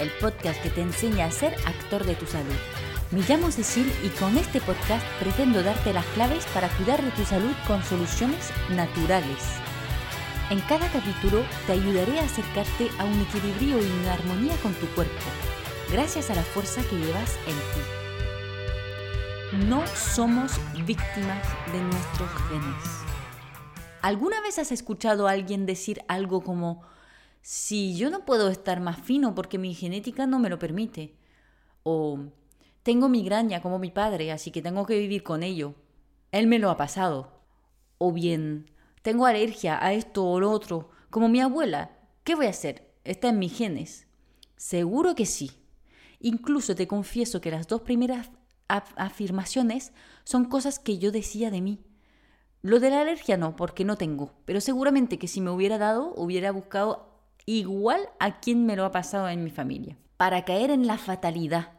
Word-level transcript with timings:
El 0.00 0.10
podcast 0.20 0.60
que 0.60 0.70
te 0.70 0.80
enseña 0.80 1.26
a 1.26 1.30
ser 1.30 1.54
actor 1.66 2.04
de 2.04 2.16
tu 2.16 2.26
salud. 2.26 2.56
Me 3.12 3.20
llamo 3.20 3.52
Cecil 3.52 3.88
y 4.02 4.08
con 4.08 4.36
este 4.36 4.60
podcast 4.60 5.06
pretendo 5.20 5.62
darte 5.62 5.92
las 5.92 6.04
claves 6.06 6.44
para 6.46 6.68
cuidar 6.70 7.00
de 7.00 7.12
tu 7.12 7.24
salud 7.24 7.52
con 7.68 7.80
soluciones 7.84 8.50
naturales. 8.70 9.38
En 10.50 10.58
cada 10.62 10.88
capítulo 10.88 11.44
te 11.68 11.74
ayudaré 11.74 12.18
a 12.18 12.24
acercarte 12.24 12.90
a 12.98 13.04
un 13.04 13.20
equilibrio 13.20 13.80
y 13.80 13.88
una 14.02 14.14
armonía 14.14 14.56
con 14.62 14.74
tu 14.74 14.88
cuerpo, 14.88 15.26
gracias 15.92 16.28
a 16.28 16.34
la 16.34 16.42
fuerza 16.42 16.82
que 16.82 16.96
llevas 16.96 17.38
en 17.46 17.54
ti. 17.54 17.80
No 19.68 19.86
somos 19.86 20.58
víctimas 20.84 21.46
de 21.72 21.80
nuestros 21.80 22.30
genes. 22.48 22.84
¿Alguna 24.02 24.40
vez 24.40 24.58
has 24.58 24.72
escuchado 24.72 25.28
a 25.28 25.30
alguien 25.30 25.66
decir 25.66 26.02
algo 26.08 26.42
como, 26.42 26.82
si 27.46 27.94
yo 27.94 28.08
no 28.08 28.24
puedo 28.24 28.48
estar 28.48 28.80
más 28.80 29.02
fino 29.02 29.34
porque 29.34 29.58
mi 29.58 29.74
genética 29.74 30.26
no 30.26 30.38
me 30.38 30.48
lo 30.48 30.58
permite? 30.58 31.14
O 31.82 32.18
tengo 32.82 33.10
migraña 33.10 33.60
como 33.60 33.78
mi 33.78 33.90
padre, 33.90 34.32
así 34.32 34.50
que 34.50 34.62
tengo 34.62 34.86
que 34.86 34.98
vivir 34.98 35.22
con 35.22 35.42
ello. 35.42 35.74
Él 36.32 36.46
me 36.46 36.58
lo 36.58 36.70
ha 36.70 36.78
pasado. 36.78 37.42
O 37.98 38.12
bien, 38.12 38.70
tengo 39.02 39.26
alergia 39.26 39.78
a 39.84 39.92
esto 39.92 40.24
o 40.24 40.40
lo 40.40 40.50
otro, 40.50 40.88
como 41.10 41.28
mi 41.28 41.42
abuela. 41.42 41.90
¿Qué 42.24 42.34
voy 42.34 42.46
a 42.46 42.50
hacer? 42.50 42.94
Está 43.04 43.28
en 43.28 43.38
mis 43.38 43.54
genes. 43.54 44.06
Seguro 44.56 45.14
que 45.14 45.26
sí. 45.26 45.50
Incluso 46.20 46.74
te 46.74 46.88
confieso 46.88 47.42
que 47.42 47.50
las 47.50 47.68
dos 47.68 47.82
primeras 47.82 48.30
afirmaciones 48.68 49.92
son 50.24 50.46
cosas 50.46 50.78
que 50.78 50.96
yo 50.96 51.12
decía 51.12 51.50
de 51.50 51.60
mí. 51.60 51.84
Lo 52.62 52.80
de 52.80 52.88
la 52.88 53.02
alergia 53.02 53.36
no, 53.36 53.54
porque 53.54 53.84
no 53.84 53.96
tengo, 53.98 54.32
pero 54.46 54.62
seguramente 54.62 55.18
que 55.18 55.28
si 55.28 55.42
me 55.42 55.50
hubiera 55.50 55.76
dado, 55.76 56.14
hubiera 56.16 56.50
buscado 56.52 57.13
igual 57.46 58.08
a 58.18 58.40
quien 58.40 58.66
me 58.66 58.76
lo 58.76 58.84
ha 58.84 58.92
pasado 58.92 59.28
en 59.28 59.44
mi 59.44 59.50
familia, 59.50 59.96
para 60.16 60.44
caer 60.44 60.70
en 60.70 60.86
la 60.86 60.98
fatalidad. 60.98 61.72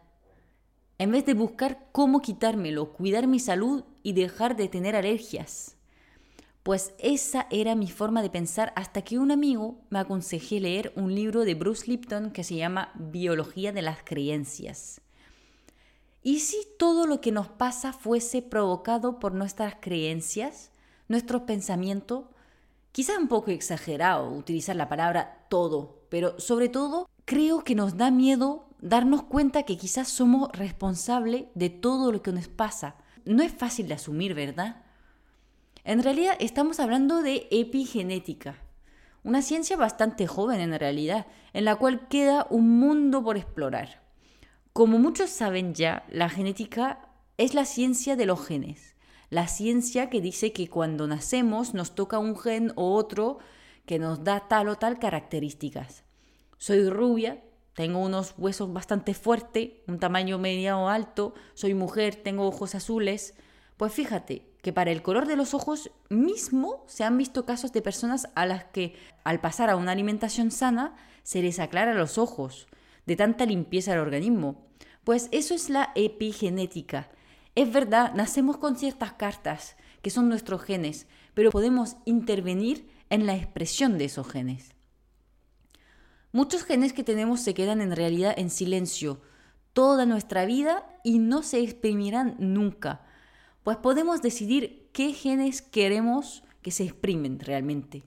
En 0.97 1.11
vez 1.11 1.25
de 1.25 1.33
buscar 1.33 1.87
cómo 1.91 2.21
quitármelo, 2.21 2.93
cuidar 2.93 3.27
mi 3.27 3.39
salud 3.39 3.83
y 4.03 4.13
dejar 4.13 4.55
de 4.55 4.67
tener 4.67 4.95
alergias. 4.95 5.75
Pues 6.63 6.93
esa 6.97 7.47
era 7.51 7.75
mi 7.75 7.89
forma 7.89 8.21
de 8.21 8.29
pensar 8.29 8.73
hasta 8.75 9.03
que 9.03 9.19
un 9.19 9.31
amigo 9.31 9.77
me 9.89 9.99
aconsejé 9.99 10.59
leer 10.59 10.93
un 10.95 11.13
libro 11.13 11.45
de 11.45 11.53
Bruce 11.53 11.85
Lipton 11.87 12.31
que 12.31 12.43
se 12.43 12.55
llama 12.55 12.91
Biología 12.95 13.71
de 13.71 13.81
las 13.81 13.99
Creencias. 14.03 15.01
¿Y 16.23 16.39
si 16.39 16.57
todo 16.79 17.05
lo 17.05 17.21
que 17.21 17.31
nos 17.31 17.49
pasa 17.49 17.93
fuese 17.93 18.41
provocado 18.41 19.19
por 19.19 19.33
nuestras 19.33 19.75
creencias? 19.79 20.71
nuestros 21.07 21.43
pensamientos, 21.43 22.25
quizá 22.95 23.19
un 23.19 23.27
poco 23.27 23.51
exagerado 23.51 24.31
utilizar 24.31 24.73
la 24.77 24.87
palabra 24.87 25.45
todo, 25.49 26.07
pero 26.07 26.39
sobre 26.39 26.69
todo 26.69 27.09
creo 27.25 27.61
que 27.65 27.75
nos 27.75 27.97
da 27.97 28.09
miedo 28.09 28.69
darnos 28.79 29.23
cuenta 29.23 29.63
que 29.63 29.77
quizás 29.77 30.07
somos 30.07 30.49
responsables 30.53 31.47
de 31.55 31.69
todo 31.69 32.13
lo 32.13 32.21
que 32.21 32.31
nos 32.31 32.47
pasa. 32.47 32.95
No 33.25 33.43
es 33.43 33.51
fácil 33.51 33.89
de 33.89 33.95
asumir, 33.95 34.33
¿verdad? 34.33 34.77
En 35.83 36.03
realidad 36.03 36.37
estamos 36.39 36.79
hablando 36.79 37.21
de 37.21 37.49
epigenética, 37.51 38.55
una 39.25 39.41
ciencia 39.41 39.75
bastante 39.75 40.25
joven 40.25 40.61
en 40.61 40.79
realidad, 40.79 41.27
en 41.51 41.65
la 41.65 41.75
cual 41.75 42.07
queda 42.07 42.47
un 42.49 42.79
mundo 42.79 43.21
por 43.21 43.35
explorar. 43.35 44.03
Como 44.71 44.99
muchos 44.99 45.31
saben 45.31 45.73
ya, 45.73 46.05
la 46.09 46.29
genética 46.29 47.09
es 47.37 47.55
la 47.55 47.65
ciencia 47.65 48.15
de 48.15 48.25
los 48.25 48.47
genes 48.47 48.94
la 49.29 49.47
ciencia 49.47 50.09
que 50.09 50.21
dice 50.21 50.53
que 50.53 50.69
cuando 50.69 51.07
nacemos 51.07 51.73
nos 51.73 51.95
toca 51.95 52.19
un 52.19 52.37
gen 52.37 52.71
o 52.75 52.93
otro 52.95 53.39
que 53.85 53.99
nos 53.99 54.23
da 54.23 54.47
tal 54.47 54.69
o 54.69 54.77
tal 54.77 54.99
características. 54.99 56.03
Soy 56.57 56.89
rubia, 56.89 57.43
tengo 57.73 57.99
unos 57.99 58.33
huesos 58.37 58.71
bastante 58.71 59.13
fuertes, 59.13 59.71
un 59.87 59.99
tamaño 59.99 60.39
medio 60.39 60.79
o 60.79 60.87
alto, 60.87 61.33
soy 61.53 61.73
mujer, 61.73 62.15
tengo 62.15 62.47
ojos 62.47 62.73
azules. 62.73 63.35
Pues 63.77 63.91
fíjate 63.91 64.47
que 64.61 64.71
para 64.73 64.91
el 64.91 65.01
color 65.01 65.27
de 65.27 65.35
los 65.35 65.53
ojos 65.53 65.91
mismo 66.09 66.85
se 66.87 67.03
han 67.03 67.17
visto 67.17 67.45
casos 67.45 67.73
de 67.73 67.81
personas 67.81 68.29
a 68.33 68.45
las 68.45 68.63
que 68.63 68.95
al 69.23 69.41
pasar 69.41 69.69
a 69.69 69.75
una 69.75 69.91
alimentación 69.91 70.51
sana 70.51 70.95
se 71.23 71.41
les 71.41 71.59
aclara 71.59 71.93
los 71.93 72.17
ojos, 72.17 72.67
de 73.05 73.15
tanta 73.15 73.45
limpieza 73.45 73.91
del 73.91 73.99
organismo. 73.99 74.65
Pues 75.03 75.27
eso 75.31 75.53
es 75.53 75.69
la 75.69 75.91
epigenética, 75.95 77.09
es 77.55 77.71
verdad, 77.71 78.13
nacemos 78.13 78.57
con 78.57 78.77
ciertas 78.77 79.13
cartas, 79.13 79.75
que 80.01 80.09
son 80.09 80.29
nuestros 80.29 80.61
genes, 80.61 81.07
pero 81.33 81.51
podemos 81.51 81.97
intervenir 82.05 82.87
en 83.09 83.25
la 83.25 83.35
expresión 83.35 83.97
de 83.97 84.05
esos 84.05 84.27
genes. 84.27 84.73
Muchos 86.31 86.63
genes 86.63 86.91
que 86.91 87.03
tenemos 87.03 87.39
se 87.39 87.53
quedan 87.53 87.79
en 87.79 87.95
realidad 87.95 88.33
en 88.37 88.49
silencio 88.49 89.21
toda 89.71 90.05
nuestra 90.05 90.45
vida 90.45 90.85
y 91.03 91.19
no 91.19 91.43
se 91.43 91.59
exprimirán 91.59 92.35
nunca, 92.39 93.01
pues 93.63 93.77
podemos 93.77 94.21
decidir 94.21 94.89
qué 94.93 95.13
genes 95.13 95.61
queremos 95.61 96.43
que 96.61 96.71
se 96.71 96.83
exprimen 96.83 97.39
realmente. 97.39 98.03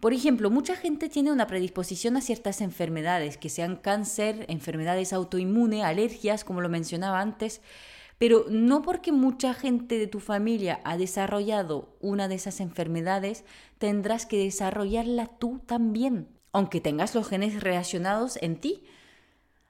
Por 0.00 0.12
ejemplo, 0.12 0.50
mucha 0.50 0.76
gente 0.76 1.08
tiene 1.08 1.32
una 1.32 1.46
predisposición 1.46 2.16
a 2.16 2.20
ciertas 2.20 2.60
enfermedades, 2.60 3.36
que 3.38 3.48
sean 3.48 3.76
cáncer, 3.76 4.44
enfermedades 4.48 5.12
autoinmunes, 5.12 5.84
alergias, 5.84 6.44
como 6.44 6.60
lo 6.60 6.68
mencionaba 6.68 7.20
antes, 7.20 7.62
pero 8.18 8.46
no 8.48 8.82
porque 8.82 9.12
mucha 9.12 9.52
gente 9.52 9.98
de 9.98 10.06
tu 10.06 10.20
familia 10.20 10.80
ha 10.84 10.96
desarrollado 10.96 11.96
una 12.00 12.28
de 12.28 12.36
esas 12.36 12.60
enfermedades, 12.60 13.44
tendrás 13.78 14.24
que 14.24 14.38
desarrollarla 14.38 15.26
tú 15.26 15.60
también, 15.66 16.28
aunque 16.52 16.80
tengas 16.80 17.14
los 17.14 17.28
genes 17.28 17.62
relacionados 17.62 18.38
en 18.40 18.56
ti. 18.56 18.84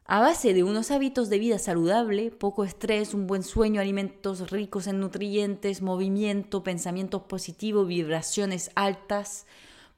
A 0.04 0.20
base 0.20 0.54
de 0.54 0.62
unos 0.62 0.92
hábitos 0.92 1.28
de 1.28 1.40
vida 1.40 1.58
saludable, 1.58 2.30
poco 2.30 2.62
estrés, 2.62 3.12
un 3.12 3.26
buen 3.26 3.42
sueño, 3.42 3.80
alimentos 3.80 4.52
ricos 4.52 4.86
en 4.86 5.00
nutrientes, 5.00 5.82
movimiento, 5.82 6.62
pensamientos 6.62 7.22
positivos, 7.22 7.88
vibraciones 7.88 8.70
altas, 8.76 9.46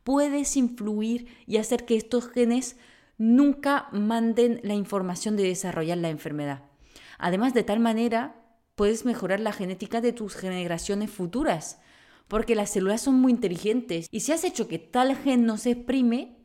puedes 0.05 0.57
influir 0.57 1.27
y 1.47 1.59
hacer 1.59 1.85
que 1.85 1.97
estos 1.97 2.31
genes 2.31 2.77
nunca 3.19 3.89
manden 3.93 4.61
la 4.63 4.73
información 4.73 5.37
de 5.37 5.43
desarrollar 5.43 5.99
la 5.99 6.09
enfermedad. 6.09 6.63
Además, 7.19 7.53
de 7.53 7.65
tal 7.65 7.81
manera 7.81 8.38
puedes 8.79 9.05
mejorar 9.05 9.41
la 9.41 9.53
genética 9.53 10.01
de 10.01 10.13
tus 10.13 10.37
generaciones 10.37 11.11
futuras, 11.11 11.81
porque 12.29 12.55
las 12.55 12.71
células 12.71 13.01
son 13.01 13.17
muy 13.17 13.33
inteligentes 13.33 14.07
y 14.13 14.21
si 14.21 14.31
has 14.31 14.45
hecho 14.45 14.69
que 14.69 14.79
tal 14.79 15.17
gen 15.17 15.45
no 15.47 15.59
se 15.59 15.73
exprime 15.73 16.39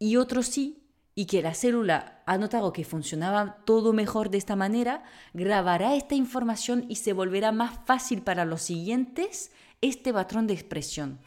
y 0.00 0.16
otro 0.16 0.42
sí, 0.42 0.88
y 1.14 1.26
que 1.26 1.40
la 1.40 1.54
célula 1.54 2.24
ha 2.26 2.36
notado 2.36 2.72
que 2.72 2.84
funcionaba 2.84 3.58
todo 3.64 3.92
mejor 3.92 4.28
de 4.28 4.38
esta 4.38 4.56
manera, 4.56 5.04
grabará 5.34 5.94
esta 5.94 6.16
información 6.16 6.84
y 6.88 6.96
se 6.96 7.12
volverá 7.12 7.52
más 7.52 7.78
fácil 7.86 8.22
para 8.22 8.44
los 8.44 8.62
siguientes 8.62 9.52
este 9.80 10.12
patrón 10.12 10.48
de 10.48 10.54
expresión. 10.54 11.20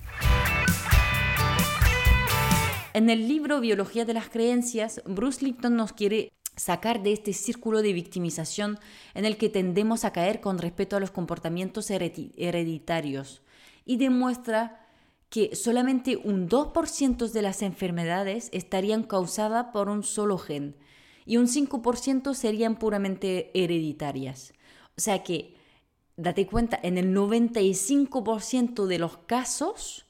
En 2.93 3.09
el 3.09 3.29
libro 3.29 3.61
Biología 3.61 4.03
de 4.03 4.13
las 4.13 4.29
Creencias, 4.29 5.01
Bruce 5.05 5.45
Lipton 5.45 5.77
nos 5.77 5.93
quiere 5.93 6.29
sacar 6.55 7.03
de 7.03 7.13
este 7.13 7.33
círculo 7.33 7.81
de 7.81 7.93
victimización 7.93 8.79
en 9.13 9.25
el 9.25 9.37
que 9.37 9.49
tendemos 9.49 10.05
a 10.05 10.11
caer 10.11 10.41
con 10.41 10.57
respecto 10.57 10.95
a 10.95 10.99
los 10.99 11.11
comportamientos 11.11 11.89
hereditarios 11.91 13.41
y 13.85 13.97
demuestra 13.97 14.85
que 15.29 15.55
solamente 15.55 16.17
un 16.17 16.47
2% 16.47 17.29
de 17.29 17.41
las 17.41 17.61
enfermedades 17.61 18.49
estarían 18.53 19.03
causadas 19.03 19.67
por 19.73 19.89
un 19.89 20.03
solo 20.03 20.37
gen 20.37 20.75
y 21.25 21.37
un 21.37 21.47
5% 21.47 22.33
serían 22.33 22.77
puramente 22.77 23.51
hereditarias. 23.53 24.53
O 24.97 25.01
sea 25.01 25.23
que, 25.23 25.55
date 26.15 26.47
cuenta, 26.47 26.79
en 26.81 26.97
el 26.97 27.13
95% 27.13 28.85
de 28.85 28.99
los 28.99 29.17
casos 29.17 30.05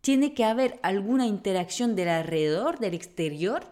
tiene 0.00 0.32
que 0.32 0.44
haber 0.44 0.78
alguna 0.82 1.26
interacción 1.26 1.94
del 1.94 2.08
alrededor, 2.08 2.78
del 2.78 2.94
exterior, 2.94 3.66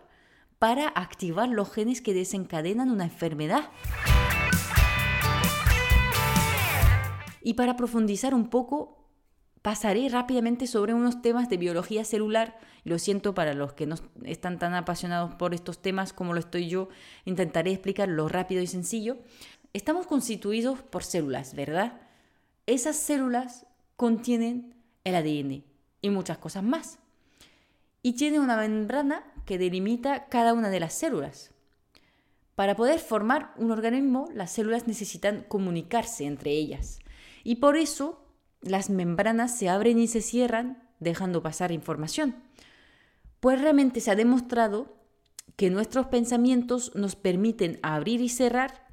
para 0.58 0.88
activar 0.88 1.49
los 1.49 1.72
genes 1.72 2.00
que 2.00 2.14
desencadenan 2.14 2.90
una 2.90 3.05
enfermedad. 3.05 3.70
Y 7.43 7.55
para 7.55 7.76
profundizar 7.76 8.34
un 8.34 8.50
poco, 8.50 9.08
pasaré 9.62 10.08
rápidamente 10.08 10.66
sobre 10.66 10.94
unos 10.94 11.22
temas 11.22 11.49
de 11.49 11.56
biología 11.56 12.05
celular. 12.05 12.58
Lo 12.84 12.99
siento 12.99 13.34
para 13.34 13.55
los 13.55 13.72
que 13.72 13.87
no 13.87 13.96
están 14.25 14.58
tan 14.58 14.75
apasionados 14.75 15.34
por 15.37 15.55
estos 15.55 15.81
temas 15.81 16.12
como 16.12 16.34
lo 16.34 16.40
estoy 16.40 16.69
yo, 16.69 16.88
intentaré 17.25 17.72
explicarlo 17.72 18.28
rápido 18.28 18.60
y 18.60 18.66
sencillo. 18.66 19.19
Estamos 19.72 20.06
constituidos 20.06 20.81
por 20.82 21.05
células, 21.05 21.55
¿verdad? 21.55 22.00
Esas 22.66 22.96
células 22.96 23.66
contienen 23.96 24.75
el 25.05 25.14
ADN 25.14 25.64
y 26.02 26.10
muchas 26.10 26.38
cosas 26.38 26.64
más. 26.64 26.99
Y 28.02 28.14
tiene 28.14 28.40
una 28.40 28.56
membrana 28.56 29.25
que 29.49 29.56
delimita 29.56 30.27
cada 30.27 30.53
una 30.53 30.69
de 30.69 30.79
las 30.79 30.93
células. 30.93 31.53
Para 32.55 32.77
poder 32.77 32.99
formar 32.99 33.55
un 33.56 33.71
organismo, 33.71 34.29
las 34.35 34.53
células 34.53 34.87
necesitan 34.87 35.43
comunicarse 35.49 36.27
entre 36.27 36.50
ellas. 36.50 36.99
Y 37.45 37.55
por 37.55 37.79
eso 37.79 38.27
las 38.61 38.91
membranas 38.91 39.56
se 39.59 39.71
abren 39.71 39.99
y 39.99 40.06
se 40.06 40.21
cierran 40.21 40.87
dejando 41.00 41.43
pasar 41.43 41.73
información. 41.73 42.37
Pues 43.41 43.59
realmente 43.59 44.03
se 44.03 44.11
ha 44.11 44.17
demostrado 44.17 44.99
que 45.56 45.71
nuestros 45.71 46.09
pensamientos 46.09 46.94
nos 46.94 47.17
permiten 47.17 47.81
abrir 47.83 48.21
y 48.21 48.29
cerrar 48.29 48.87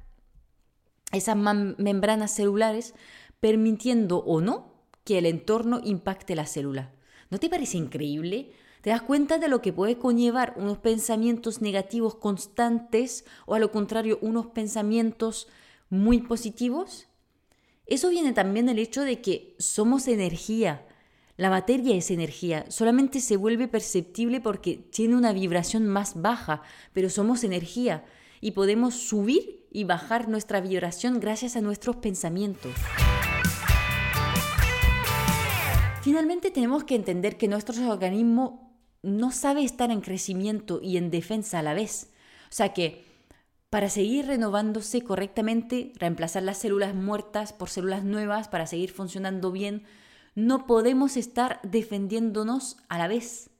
esas 1.12 1.36
membranas 1.36 2.30
celulares, 2.30 2.94
permitiendo 3.40 4.20
o 4.20 4.40
no 4.40 4.72
que 5.04 5.18
el 5.18 5.26
entorno 5.26 5.82
impacte 5.84 6.34
la 6.34 6.46
célula. 6.46 6.94
¿No 7.28 7.36
te 7.36 7.50
parece 7.50 7.76
increíble? 7.76 8.52
¿Te 8.86 8.90
das 8.90 9.02
cuenta 9.02 9.38
de 9.38 9.48
lo 9.48 9.62
que 9.62 9.72
puede 9.72 9.98
conllevar 9.98 10.54
unos 10.56 10.78
pensamientos 10.78 11.60
negativos 11.60 12.14
constantes 12.14 13.24
o 13.44 13.56
a 13.56 13.58
lo 13.58 13.72
contrario 13.72 14.16
unos 14.22 14.46
pensamientos 14.46 15.48
muy 15.90 16.20
positivos? 16.20 17.08
Eso 17.86 18.10
viene 18.10 18.32
también 18.32 18.66
del 18.66 18.78
hecho 18.78 19.02
de 19.02 19.20
que 19.20 19.56
somos 19.58 20.06
energía. 20.06 20.86
La 21.36 21.50
materia 21.50 21.96
es 21.96 22.12
energía, 22.12 22.64
solamente 22.68 23.18
se 23.18 23.36
vuelve 23.36 23.66
perceptible 23.66 24.40
porque 24.40 24.76
tiene 24.76 25.16
una 25.16 25.32
vibración 25.32 25.88
más 25.88 26.22
baja, 26.22 26.62
pero 26.92 27.10
somos 27.10 27.42
energía 27.42 28.04
y 28.40 28.52
podemos 28.52 28.94
subir 28.94 29.66
y 29.72 29.82
bajar 29.82 30.28
nuestra 30.28 30.60
vibración 30.60 31.18
gracias 31.18 31.56
a 31.56 31.60
nuestros 31.60 31.96
pensamientos. 31.96 32.72
Finalmente 36.02 36.52
tenemos 36.52 36.84
que 36.84 36.94
entender 36.94 37.36
que 37.36 37.48
nuestro 37.48 37.74
organismo 37.90 38.65
no 39.06 39.30
sabe 39.30 39.64
estar 39.64 39.90
en 39.90 40.00
crecimiento 40.00 40.80
y 40.82 40.96
en 40.96 41.10
defensa 41.10 41.60
a 41.60 41.62
la 41.62 41.74
vez. 41.74 42.10
O 42.50 42.52
sea 42.52 42.74
que 42.74 43.04
para 43.70 43.88
seguir 43.88 44.26
renovándose 44.26 45.02
correctamente, 45.02 45.92
reemplazar 45.96 46.42
las 46.42 46.58
células 46.58 46.94
muertas 46.94 47.52
por 47.52 47.68
células 47.68 48.04
nuevas 48.04 48.48
para 48.48 48.66
seguir 48.66 48.90
funcionando 48.90 49.52
bien, 49.52 49.84
no 50.34 50.66
podemos 50.66 51.16
estar 51.16 51.60
defendiéndonos 51.62 52.76
a 52.88 52.98
la 52.98 53.08
vez. 53.08 53.50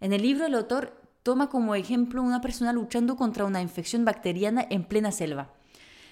En 0.00 0.12
el 0.12 0.22
libro 0.22 0.46
el 0.46 0.54
autor 0.54 1.00
toma 1.22 1.48
como 1.48 1.74
ejemplo 1.74 2.22
una 2.22 2.40
persona 2.40 2.72
luchando 2.72 3.16
contra 3.16 3.44
una 3.44 3.62
infección 3.62 4.04
bacteriana 4.04 4.66
en 4.70 4.84
plena 4.84 5.12
selva. 5.12 5.54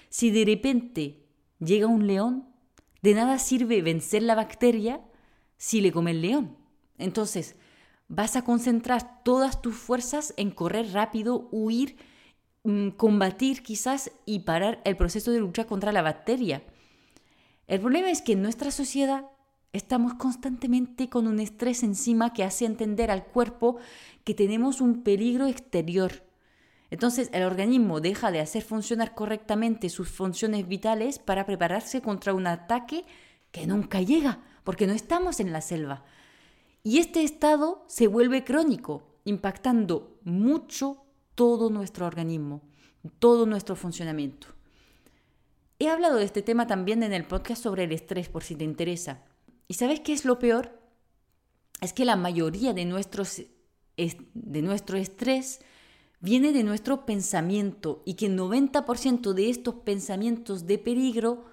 Si 0.09 0.31
de 0.31 0.45
repente 0.45 1.25
llega 1.59 1.87
un 1.87 2.07
león, 2.07 2.47
de 3.01 3.13
nada 3.13 3.39
sirve 3.39 3.81
vencer 3.81 4.23
la 4.23 4.35
bacteria 4.35 5.01
si 5.57 5.81
le 5.81 5.91
come 5.91 6.11
el 6.11 6.21
león. 6.21 6.57
Entonces, 6.97 7.55
vas 8.15 8.35
a 8.35 8.43
concentrar 8.43 9.23
todas 9.23 9.61
tus 9.61 9.75
fuerzas 9.75 10.35
en 10.37 10.51
correr 10.51 10.93
rápido, 10.93 11.47
huir, 11.51 11.97
mm, 12.63 12.89
combatir 12.89 13.63
quizás 13.63 14.11
y 14.25 14.39
parar 14.39 14.81
el 14.85 14.95
proceso 14.95 15.31
de 15.31 15.39
lucha 15.39 15.65
contra 15.65 15.91
la 15.91 16.03
bacteria. 16.03 16.63
El 17.67 17.79
problema 17.79 18.11
es 18.11 18.21
que 18.21 18.33
en 18.33 18.43
nuestra 18.43 18.69
sociedad 18.69 19.25
estamos 19.71 20.13
constantemente 20.13 21.09
con 21.09 21.25
un 21.25 21.39
estrés 21.39 21.81
encima 21.81 22.33
que 22.33 22.43
hace 22.43 22.65
entender 22.65 23.09
al 23.09 23.25
cuerpo 23.25 23.77
que 24.23 24.35
tenemos 24.35 24.79
un 24.79 25.01
peligro 25.01 25.47
exterior. 25.47 26.23
Entonces 26.91 27.31
el 27.33 27.41
organismo 27.41 27.99
deja 27.99 28.29
de 28.29 28.41
hacer 28.41 28.61
funcionar 28.61 29.15
correctamente 29.15 29.89
sus 29.89 30.09
funciones 30.09 30.67
vitales 30.67 31.17
para 31.17 31.47
prepararse 31.47 32.01
contra 32.01 32.35
un 32.35 32.45
ataque 32.45 33.05
que 33.51 33.65
nunca 33.65 34.01
llega, 34.01 34.39
porque 34.63 34.85
no 34.85 34.93
estamos 34.93 35.39
en 35.39 35.51
la 35.51 35.61
selva. 35.61 36.03
Y 36.83 36.99
este 36.99 37.23
estado 37.23 37.85
se 37.87 38.07
vuelve 38.07 38.43
crónico, 38.43 39.03
impactando 39.23 40.19
mucho 40.23 41.05
todo 41.33 41.69
nuestro 41.69 42.05
organismo, 42.05 42.61
todo 43.19 43.45
nuestro 43.45 43.77
funcionamiento. 43.77 44.47
He 45.79 45.87
hablado 45.87 46.17
de 46.17 46.25
este 46.25 46.41
tema 46.41 46.67
también 46.67 47.01
en 47.01 47.13
el 47.13 47.25
podcast 47.25 47.63
sobre 47.63 47.85
el 47.85 47.93
estrés, 47.93 48.27
por 48.27 48.43
si 48.43 48.55
te 48.55 48.65
interesa. 48.65 49.23
¿Y 49.67 49.75
sabes 49.75 50.01
qué 50.01 50.11
es 50.11 50.25
lo 50.25 50.39
peor? 50.39 50.77
Es 51.79 51.93
que 51.93 52.05
la 52.05 52.17
mayoría 52.17 52.73
de, 52.73 52.85
nuestros, 52.85 53.41
de 53.97 54.61
nuestro 54.61 54.97
estrés 54.97 55.61
viene 56.19 56.51
de 56.51 56.63
nuestro 56.63 57.05
pensamiento 57.05 58.01
y 58.05 58.15
que 58.15 58.27
el 58.27 58.37
90% 58.37 59.33
de 59.33 59.49
estos 59.49 59.75
pensamientos 59.75 60.67
de 60.67 60.77
peligro 60.77 61.45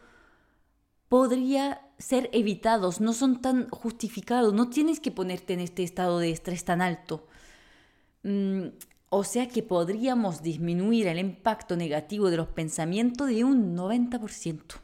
podría 1.08 1.89
ser 2.00 2.28
evitados, 2.32 3.00
no 3.00 3.12
son 3.12 3.40
tan 3.40 3.68
justificados, 3.70 4.52
no 4.52 4.68
tienes 4.68 4.98
que 4.98 5.12
ponerte 5.12 5.52
en 5.52 5.60
este 5.60 5.84
estado 5.84 6.18
de 6.18 6.30
estrés 6.32 6.64
tan 6.64 6.82
alto. 6.82 7.28
Mm, 8.24 8.68
o 9.10 9.24
sea 9.24 9.48
que 9.48 9.62
podríamos 9.62 10.42
disminuir 10.42 11.06
el 11.06 11.18
impacto 11.18 11.76
negativo 11.76 12.30
de 12.30 12.38
los 12.38 12.48
pensamientos 12.48 13.28
de 13.28 13.44
un 13.44 13.76
90%. 13.76 14.80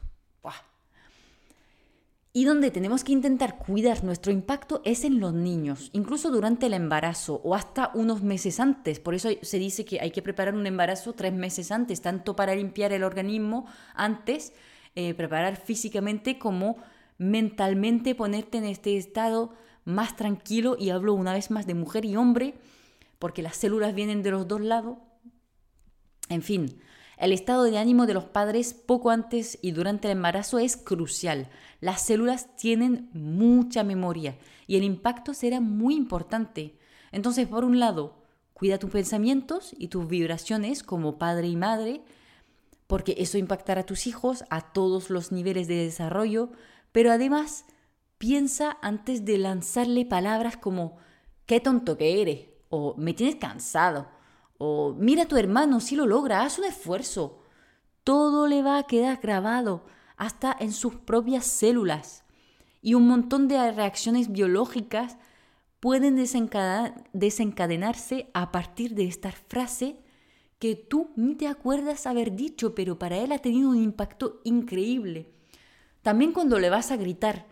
Y 2.37 2.45
donde 2.45 2.69
tenemos 2.69 3.03
que 3.03 3.13
intentar 3.13 3.57
cuidar 3.57 4.03
nuestro 4.03 4.31
impacto 4.31 4.83
es 4.85 5.05
en 5.05 5.19
los 5.19 5.33
niños, 5.33 5.89
incluso 5.91 6.29
durante 6.29 6.67
el 6.67 6.75
embarazo 6.75 7.41
o 7.43 7.55
hasta 7.55 7.89
unos 7.95 8.21
meses 8.21 8.59
antes. 8.59 8.99
Por 8.99 9.15
eso 9.15 9.29
se 9.41 9.57
dice 9.57 9.85
que 9.85 9.99
hay 10.01 10.11
que 10.11 10.21
preparar 10.21 10.53
un 10.53 10.67
embarazo 10.67 11.13
tres 11.13 11.33
meses 11.33 11.71
antes, 11.71 11.99
tanto 11.99 12.35
para 12.35 12.53
limpiar 12.53 12.93
el 12.93 13.03
organismo 13.03 13.65
antes, 13.95 14.53
eh, 14.93 15.15
preparar 15.15 15.55
físicamente 15.55 16.37
como 16.37 16.77
mentalmente 17.17 18.15
ponerte 18.15 18.57
en 18.57 18.65
este 18.65 18.97
estado 18.97 19.53
más 19.85 20.15
tranquilo 20.15 20.75
y 20.77 20.89
hablo 20.89 21.13
una 21.13 21.33
vez 21.33 21.49
más 21.49 21.65
de 21.65 21.73
mujer 21.73 22.05
y 22.05 22.15
hombre, 22.15 22.55
porque 23.19 23.41
las 23.41 23.55
células 23.55 23.95
vienen 23.95 24.21
de 24.21 24.31
los 24.31 24.47
dos 24.47 24.61
lados. 24.61 24.97
En 26.29 26.41
fin, 26.41 26.81
el 27.17 27.31
estado 27.31 27.63
de 27.63 27.77
ánimo 27.77 28.05
de 28.05 28.13
los 28.13 28.25
padres 28.25 28.73
poco 28.73 29.09
antes 29.09 29.57
y 29.61 29.71
durante 29.71 30.07
el 30.07 30.17
embarazo 30.17 30.59
es 30.59 30.77
crucial. 30.77 31.49
Las 31.79 32.01
células 32.01 32.55
tienen 32.57 33.09
mucha 33.13 33.83
memoria 33.83 34.37
y 34.67 34.75
el 34.75 34.83
impacto 34.83 35.33
será 35.33 35.59
muy 35.59 35.95
importante. 35.95 36.77
Entonces, 37.11 37.47
por 37.47 37.63
un 37.63 37.79
lado, 37.79 38.23
cuida 38.53 38.77
tus 38.77 38.91
pensamientos 38.91 39.73
y 39.79 39.87
tus 39.87 40.07
vibraciones 40.07 40.83
como 40.83 41.17
padre 41.17 41.47
y 41.47 41.55
madre, 41.55 42.03
porque 42.85 43.15
eso 43.17 43.37
impactará 43.37 43.81
a 43.81 43.85
tus 43.85 44.05
hijos 44.05 44.43
a 44.49 44.73
todos 44.73 45.09
los 45.09 45.31
niveles 45.31 45.67
de 45.67 45.75
desarrollo, 45.75 46.51
pero 46.97 47.11
además, 47.11 47.65
piensa 48.17 48.79
antes 48.81 49.23
de 49.23 49.37
lanzarle 49.37 50.03
palabras 50.03 50.57
como 50.57 50.97
qué 51.45 51.59
tonto 51.59 51.95
que 51.95 52.23
eres, 52.23 52.47
o 52.69 52.95
me 52.97 53.13
tienes 53.13 53.35
cansado, 53.35 54.07
o 54.57 54.95
mira 54.97 55.21
a 55.21 55.27
tu 55.27 55.37
hermano 55.37 55.79
si 55.79 55.95
lo 55.95 56.07
logra, 56.07 56.41
haz 56.41 56.57
un 56.57 56.65
esfuerzo. 56.65 57.43
Todo 58.03 58.47
le 58.47 58.63
va 58.63 58.79
a 58.79 58.87
quedar 58.87 59.19
grabado, 59.21 59.85
hasta 60.15 60.57
en 60.59 60.71
sus 60.71 60.95
propias 60.95 61.45
células. 61.45 62.23
Y 62.81 62.95
un 62.95 63.07
montón 63.07 63.47
de 63.47 63.71
reacciones 63.71 64.31
biológicas 64.31 65.17
pueden 65.79 66.15
desencadenarse 66.15 68.31
a 68.33 68.51
partir 68.51 68.95
de 68.95 69.05
esta 69.05 69.31
frase 69.31 69.99
que 70.57 70.73
tú 70.73 71.11
ni 71.15 71.35
te 71.35 71.45
acuerdas 71.45 72.07
haber 72.07 72.35
dicho, 72.35 72.73
pero 72.73 72.97
para 72.97 73.17
él 73.17 73.33
ha 73.33 73.37
tenido 73.37 73.69
un 73.69 73.83
impacto 73.83 74.41
increíble. 74.45 75.36
También 76.07 76.31
cuando 76.31 76.57
le 76.57 76.69
vas 76.69 76.91
a 76.91 76.95
gritar, 76.95 77.45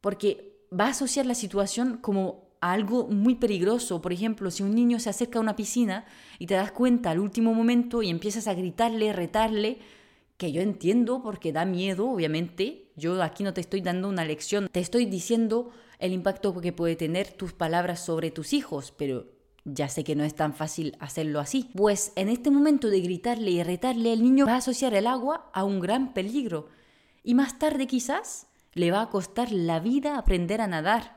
porque 0.00 0.66
va 0.76 0.86
a 0.86 0.90
asociar 0.90 1.24
la 1.24 1.36
situación 1.36 1.98
como 1.98 2.48
algo 2.60 3.06
muy 3.06 3.36
peligroso. 3.36 4.02
Por 4.02 4.12
ejemplo, 4.12 4.50
si 4.50 4.64
un 4.64 4.74
niño 4.74 4.98
se 4.98 5.08
acerca 5.08 5.38
a 5.38 5.42
una 5.42 5.54
piscina 5.54 6.04
y 6.40 6.48
te 6.48 6.54
das 6.54 6.72
cuenta 6.72 7.12
al 7.12 7.20
último 7.20 7.54
momento 7.54 8.02
y 8.02 8.10
empiezas 8.10 8.48
a 8.48 8.54
gritarle, 8.54 9.12
retarle, 9.12 9.78
que 10.36 10.50
yo 10.50 10.62
entiendo 10.62 11.22
porque 11.22 11.52
da 11.52 11.64
miedo, 11.64 12.10
obviamente. 12.10 12.90
Yo 12.96 13.22
aquí 13.22 13.44
no 13.44 13.54
te 13.54 13.60
estoy 13.60 13.82
dando 13.82 14.08
una 14.08 14.24
lección, 14.24 14.68
te 14.68 14.80
estoy 14.80 15.06
diciendo 15.06 15.70
el 16.00 16.10
impacto 16.10 16.60
que 16.60 16.72
puede 16.72 16.96
tener 16.96 17.34
tus 17.34 17.52
palabras 17.52 18.04
sobre 18.04 18.32
tus 18.32 18.52
hijos, 18.52 18.92
pero 18.96 19.26
ya 19.64 19.88
sé 19.88 20.02
que 20.02 20.16
no 20.16 20.24
es 20.24 20.34
tan 20.34 20.54
fácil 20.54 20.96
hacerlo 20.98 21.38
así. 21.38 21.70
Pues 21.76 22.10
en 22.16 22.30
este 22.30 22.50
momento 22.50 22.90
de 22.90 23.00
gritarle 23.00 23.52
y 23.52 23.62
retarle, 23.62 24.12
el 24.12 24.24
niño 24.24 24.44
va 24.44 24.54
a 24.54 24.56
asociar 24.56 24.92
el 24.94 25.06
agua 25.06 25.52
a 25.52 25.62
un 25.62 25.78
gran 25.78 26.14
peligro 26.14 26.74
y 27.26 27.34
más 27.34 27.58
tarde 27.58 27.88
quizás 27.88 28.46
le 28.72 28.92
va 28.92 29.02
a 29.02 29.10
costar 29.10 29.50
la 29.50 29.80
vida 29.80 30.16
aprender 30.16 30.60
a 30.60 30.68
nadar 30.68 31.16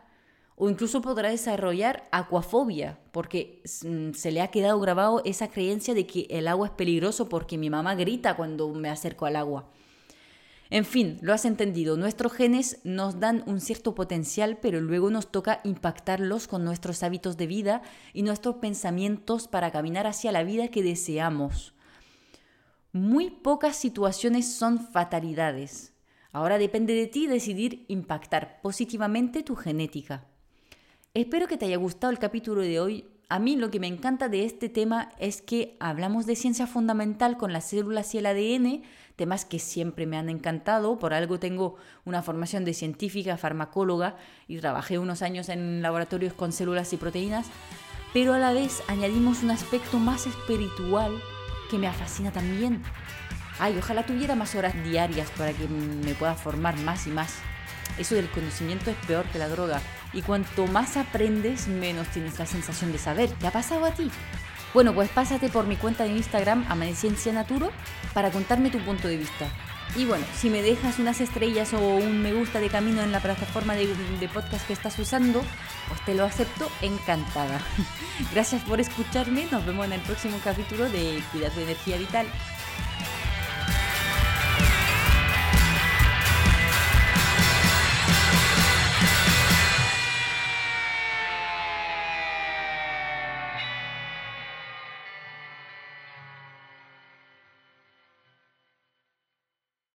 o 0.56 0.68
incluso 0.70 1.02
podrá 1.02 1.30
desarrollar 1.30 2.10
acuafobia 2.12 2.98
porque 3.12 3.62
mm, 3.84 4.14
se 4.14 4.32
le 4.32 4.42
ha 4.42 4.50
quedado 4.50 4.80
grabado 4.80 5.22
esa 5.24 5.50
creencia 5.50 5.94
de 5.94 6.08
que 6.08 6.26
el 6.32 6.48
agua 6.48 6.68
es 6.68 6.74
peligroso 6.74 7.30
porque 7.30 7.60
mi 7.60 7.70
mamá 7.70 7.94
grita 7.94 8.36
cuando 8.36 8.74
me 8.74 8.90
acerco 8.90 9.28
al 9.28 9.36
agua. 9.36 9.70
En 10.72 10.84
fin, 10.84 11.20
lo 11.22 11.32
has 11.32 11.46
entendido, 11.46 11.96
nuestros 11.96 12.34
genes 12.34 12.80
nos 12.84 13.20
dan 13.20 13.44
un 13.46 13.62
cierto 13.62 13.94
potencial, 13.94 14.58
pero 14.60 14.82
luego 14.82 15.12
nos 15.12 15.32
toca 15.32 15.62
impactarlos 15.64 16.48
con 16.48 16.66
nuestros 16.66 17.04
hábitos 17.04 17.38
de 17.38 17.48
vida 17.48 17.82
y 18.14 18.24
nuestros 18.24 18.56
pensamientos 18.56 19.48
para 19.48 19.72
caminar 19.72 20.08
hacia 20.08 20.32
la 20.32 20.44
vida 20.44 20.70
que 20.70 20.82
deseamos. 20.82 21.76
Muy 22.94 23.30
pocas 23.30 23.76
situaciones 23.76 24.52
son 24.52 24.80
fatalidades. 24.80 25.94
Ahora 26.32 26.60
depende 26.60 26.94
de 26.94 27.08
ti 27.08 27.28
decidir 27.28 27.86
impactar 27.88 28.62
positivamente 28.62 29.42
tu 29.42 29.56
genética. 29.56 30.26
Espero 31.16 31.48
que 31.48 31.58
te 31.58 31.66
haya 31.66 31.78
gustado 31.78 32.12
el 32.12 32.20
capítulo 32.20 32.62
de 32.62 32.80
hoy. 32.80 33.06
A 33.30 33.40
mí 33.40 33.56
lo 33.56 33.72
que 33.72 33.80
me 33.80 33.88
encanta 33.88 34.30
de 34.30 34.46
este 34.46 34.70
tema 34.70 35.12
es 35.20 35.42
que 35.42 35.76
hablamos 35.80 36.26
de 36.28 36.36
ciencia 36.36 36.68
fundamental 36.68 37.38
con 37.38 37.52
las 37.52 37.66
células 37.66 38.14
y 38.14 38.20
el 38.20 38.28
ADN, 38.28 38.84
temas 39.16 39.46
que 39.46 39.60
siempre 39.60 40.06
me 40.06 40.18
han 40.18 40.30
encantado. 40.30 41.00
Por 41.00 41.14
algo 41.14 41.40
tengo 41.40 41.76
una 42.06 42.22
formación 42.22 42.64
de 42.64 42.74
científica, 42.74 43.38
farmacóloga 43.38 44.18
y 44.48 44.58
trabajé 44.60 45.00
unos 45.00 45.24
años 45.24 45.50
en 45.50 45.82
laboratorios 45.82 46.34
con 46.34 46.52
células 46.52 46.94
y 46.94 46.98
proteínas. 46.98 47.48
pero 48.14 48.34
a 48.34 48.40
la 48.40 48.54
vez 48.54 48.82
añadimos 48.88 49.44
un 49.44 49.52
aspecto 49.52 50.00
más 50.00 50.26
espiritual 50.26 51.12
que 51.70 51.78
me 51.78 51.92
fascina 51.92 52.32
también. 52.32 52.82
Ay, 53.60 53.78
ojalá 53.78 54.06
tuviera 54.06 54.36
más 54.36 54.56
horas 54.56 54.74
diarias 54.84 55.30
para 55.38 55.52
que 55.54 55.68
me 55.68 56.16
pueda 56.16 56.36
formar 56.36 56.78
más 56.78 57.08
y 57.08 57.10
más. 57.10 57.36
Eso 57.98 58.16
del 58.16 58.30
conocimiento 58.30 58.90
es 58.90 58.98
peor 59.06 59.26
que 59.26 59.40
la 59.40 59.50
droga. 59.50 59.82
Y 60.14 60.22
cuanto 60.22 60.66
más 60.68 60.96
aprendes, 60.96 61.68
menos 61.68 62.08
tienes 62.08 62.40
la 62.40 62.46
sensación 62.46 62.92
de 62.92 62.98
saber. 62.98 63.30
¿Qué 63.40 63.48
ha 63.48 63.52
pasado 63.52 63.86
a 63.86 63.92
ti? 63.92 64.10
Bueno, 64.74 64.94
pues 64.94 65.10
pásate 65.10 65.50
por 65.50 65.66
mi 65.66 65.76
cuenta 65.76 66.04
de 66.04 66.12
Instagram, 66.12 66.66
Amaneciencia 66.70 67.34
Naturo, 67.34 67.72
para 68.14 68.32
contarme 68.32 68.70
tu 68.70 68.80
punto 68.80 69.08
de 69.08 69.18
vista. 69.18 69.48
Y 69.96 70.06
bueno, 70.06 70.24
si 70.36 70.52
me 70.52 70.62
dejas 70.62 71.00
unas 71.00 71.20
estrellas 71.20 71.74
o 71.74 71.80
un 71.80 72.22
me 72.22 72.32
gusta 72.32 72.60
de 72.60 72.70
camino 72.70 73.02
en 73.02 73.12
la 73.12 73.20
plataforma 73.20 73.74
de, 73.74 73.88
de, 74.20 74.30
podcast 74.30 74.66
que 74.68 74.74
estás 74.74 75.00
usando, 75.00 75.42
pues 75.88 76.06
te 76.06 76.14
lo 76.14 76.26
acepto 76.26 76.70
encantada. 76.82 77.60
Gracias 78.34 78.62
por 78.64 78.80
escucharme, 78.80 79.48
nos 79.52 79.66
vemos 79.66 79.88
en 79.88 79.94
el 79.94 80.02
próximo 80.02 80.38
capítulo 80.44 80.88
de 80.90 81.24
Cuida 81.32 81.50
tu 81.50 81.60
energía 81.60 81.98
vital. 81.98 82.28